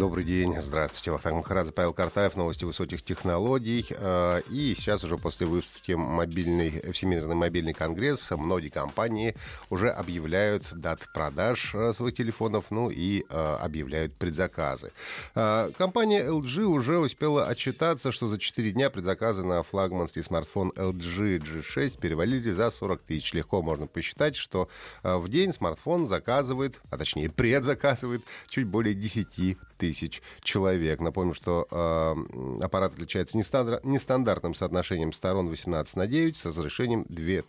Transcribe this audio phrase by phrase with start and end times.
[0.00, 1.10] Добрый день, здравствуйте.
[1.10, 3.84] Вахтанг Махарадзе, Павел Картаев, новости высоких технологий.
[3.90, 9.36] Э, и сейчас уже после выставки мобильный, Всемирный мобильный конгресс многие компании
[9.68, 14.90] уже объявляют даты продаж э, своих телефонов, ну и э, объявляют предзаказы.
[15.34, 22.00] Компания LG уже успела отчитаться, что за 4 дня предзаказы на флагманский смартфон LG G6
[22.00, 23.34] перевалили за 40 тысяч.
[23.34, 24.70] Легко можно посчитать, что
[25.02, 31.00] в день смартфон заказывает, а точнее предзаказывает чуть более 10 тысяч тысяч человек.
[31.00, 37.42] Напомню, что э, аппарат отличается нестандартным соотношением сторон 18 на 9 с разрешением 2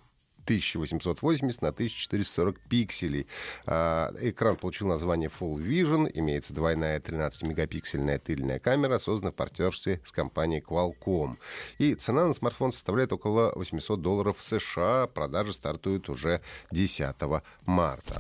[0.44, 3.28] 1880 на 1440 пикселей.
[3.68, 6.10] А, экран получил название Full Vision.
[6.16, 11.38] Имеется двойная 13-мегапиксельная тыльная камера, создана в партнерстве с компанией Qualcomm.
[11.78, 15.06] И цена на смартфон составляет около 800 долларов США.
[15.06, 17.16] Продажи стартуют уже 10
[17.66, 18.20] марта.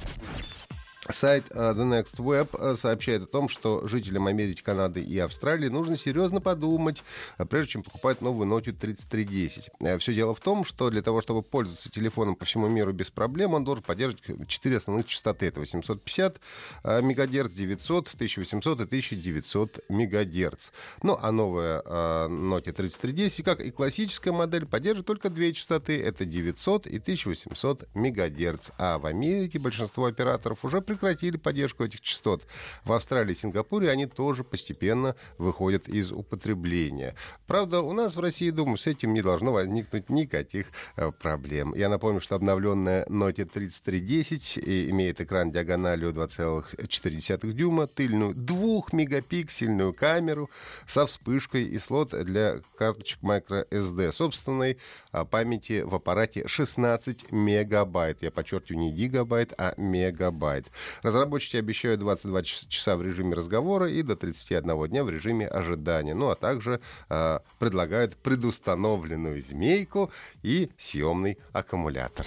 [1.10, 5.68] Сайт uh, The Next Web uh, сообщает о том, что жителям Америки, Канады и Австралии
[5.68, 7.02] нужно серьезно подумать,
[7.40, 9.72] uh, прежде чем покупать новую Note 3310.
[10.00, 13.56] Все дело в том, что для того, чтобы пользоваться телефоном по всему миру без проблем,
[13.56, 15.48] он должен поддерживать четыре основных частоты.
[15.48, 16.40] Это 850
[16.84, 20.70] МГц, 900, 1800 и 1900 МГц.
[21.02, 26.00] Ну, а новая Note 3310, как и классическая модель, поддерживает только две частоты.
[26.00, 28.70] Это 900 и 1800 МГц.
[28.78, 32.46] А в Америке большинство операторов уже прекратили поддержку этих частот.
[32.84, 37.16] В Австралии и Сингапуре они тоже постепенно выходят из употребления.
[37.48, 40.68] Правда, у нас в России, думаю, с этим не должно возникнуть никаких
[40.98, 41.74] э, проблем.
[41.76, 44.58] Я напомню, что обновленная Note 3310
[44.90, 50.50] имеет экран диагональю 2,4 дюйма, тыльную 2-мегапиксельную камеру
[50.86, 54.12] со вспышкой и слот для карточек microSD.
[54.12, 54.78] Собственной
[55.12, 58.22] а, памяти в аппарате 16 мегабайт.
[58.22, 60.66] Я подчеркиваю, не гигабайт, а мегабайт.
[61.04, 66.14] Разработчики обещают 22 часа в режиме разговора и до 31 дня в режиме ожидания.
[66.14, 70.12] Ну а также э, предлагают предустановленную змейку
[70.44, 72.26] и съемный аккумулятор.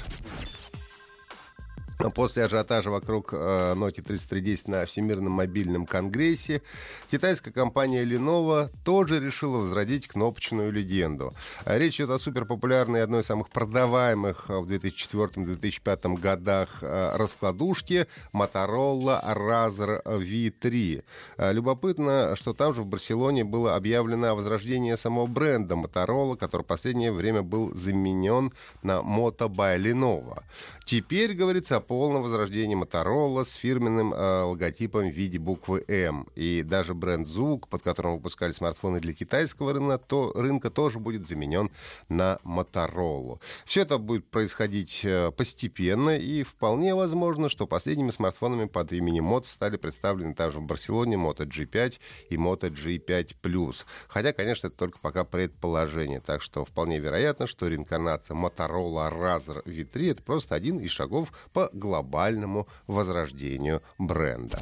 [2.10, 6.62] После ажиотажа вокруг э, Nokia 3310 на Всемирном мобильном конгрессе
[7.10, 11.32] китайская компания Lenovo тоже решила возродить кнопочную легенду.
[11.64, 20.02] Речь идет о суперпопулярной одной из самых продаваемых в 2004-2005 годах э, раскладушке Motorola Razr
[20.04, 21.04] V3.
[21.38, 26.66] Э, любопытно, что там же в Барселоне было объявлено возрождение самого бренда Motorola, который в
[26.66, 30.42] последнее время был заменен на Moto by Lenovo.
[30.84, 36.26] Теперь, говорится, о полном возрождении Motorola с фирменным э, логотипом в виде буквы М.
[36.34, 41.28] И даже бренд Звук, под которым выпускали смартфоны для китайского рынка, то, рынка тоже будет
[41.28, 41.70] заменен
[42.08, 43.38] на Motorola.
[43.64, 49.46] Все это будет происходить э, постепенно, и вполне возможно, что последними смартфонами под именем Moto
[49.46, 53.84] стали представлены также в Барселоне Moto G5 и Moto G5 Plus.
[54.08, 60.10] Хотя, конечно, это только пока предположение, так что вполне вероятно, что реинкарнация Motorola Razr V3
[60.10, 64.58] это просто один из шагов по глобальному возрождению бренда.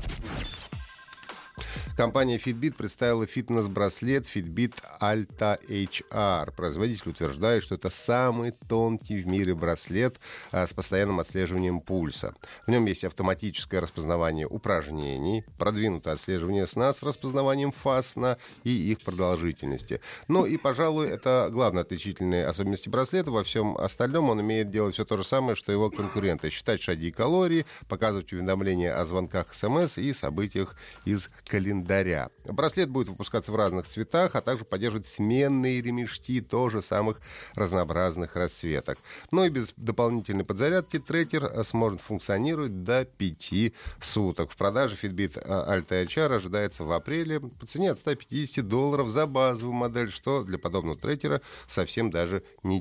[1.97, 6.51] Компания Fitbit представила фитнес-браслет Fitbit Alta HR.
[6.53, 10.17] Производитель утверждает, что это самый тонкий в мире браслет
[10.53, 12.35] а, с постоянным отслеживанием пульса.
[12.67, 19.03] В нем есть автоматическое распознавание упражнений, продвинутое отслеживание сна с распознаванием фаз сна и их
[19.03, 20.01] продолжительности.
[20.29, 23.31] Ну и, пожалуй, это главная отличительная особенность браслета.
[23.31, 26.49] Во всем остальном он умеет делать все то же самое, что его конкуренты.
[26.49, 30.75] Считать шаги и калории, показывать уведомления о звонках СМС и событиях
[31.05, 32.31] из календаря календаря.
[32.45, 37.21] Браслет будет выпускаться в разных цветах, а также поддерживать сменные ремешки тоже самых
[37.55, 38.99] разнообразных расцветок.
[39.31, 44.51] Ну и без дополнительной подзарядки трекер сможет функционировать до 5 суток.
[44.51, 49.75] В продаже Fitbit Alta HR ожидается в апреле по цене от 150 долларов за базовую
[49.75, 52.81] модель, что для подобного трекера совсем даже не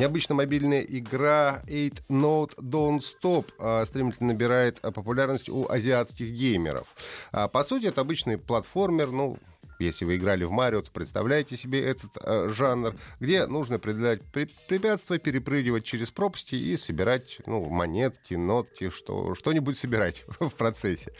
[0.00, 6.86] Необычная мобильная игра 8 Note Don't Stop а, стремительно набирает а, популярность у азиатских геймеров.
[7.32, 9.36] А, по сути, это обычный платформер, ну,
[9.80, 15.18] Если вы играли в Марио, то представляете себе этот э, жанр, где нужно преодолевать препятствия,
[15.18, 21.12] перепрыгивать через пропасти и собирать ну, монетки, нотки, что, что-нибудь собирать в процессе.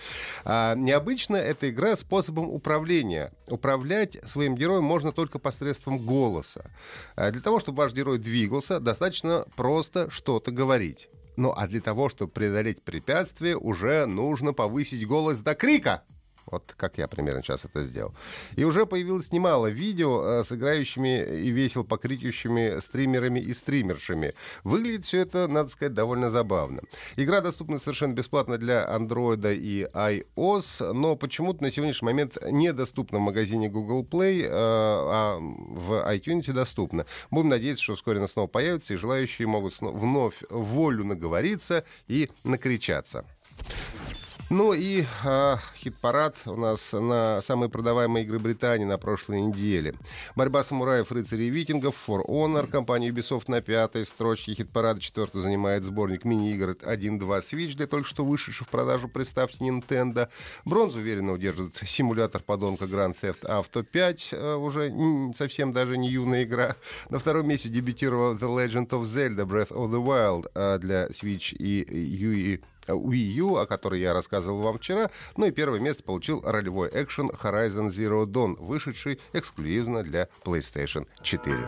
[0.44, 3.32] А, необычно эта игра способом управления.
[3.48, 6.70] Управлять своим героем можно только посредством голоса.
[7.16, 11.08] А для того, чтобы ваш герой двигался, достаточно просто что-то говорить.
[11.36, 16.04] Ну а для того, чтобы преодолеть препятствие, уже нужно повысить голос до крика.
[16.50, 18.14] Вот как я примерно сейчас это сделал.
[18.56, 24.34] И уже появилось немало видео э, с играющими и весел покрикивающими стримерами и стримершами.
[24.64, 26.82] Выглядит все это, надо сказать, довольно забавно.
[27.16, 33.22] Игра доступна совершенно бесплатно для Android и iOS, но почему-то на сегодняшний момент недоступна в
[33.22, 37.06] магазине Google Play, э, а в iTunes доступна.
[37.30, 43.24] Будем надеяться, что вскоре она снова появится, и желающие могут вновь волю наговориться и накричаться.
[44.50, 49.94] Ну и э, хит-парад у нас на самые продаваемые игры Британии на прошлой неделе.
[50.34, 55.84] Борьба самураев, рыцарей и викингов, For Honor, компания Ubisoft на пятой строчке хит-парада четвертую занимает
[55.84, 60.28] сборник мини-игр 1-2 Switch для только что вышедших в продажу приставки Nintendo.
[60.64, 64.92] Бронзу уверенно удерживает симулятор подонка Grand Theft Auto 5, э, уже
[65.36, 66.74] совсем даже не юная игра.
[67.08, 71.54] На втором месте дебютировала The Legend of Zelda Breath of the Wild э, для Switch
[71.54, 75.10] и Wii Wii U, о которой я рассказывал вам вчера.
[75.36, 81.58] Ну и первое место получил ролевой экшен Horizon Zero Dawn, вышедший эксклюзивно для PlayStation 4.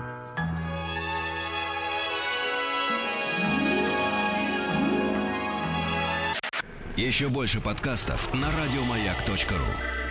[6.96, 10.01] Еще больше подкастов на радиомаяк.ру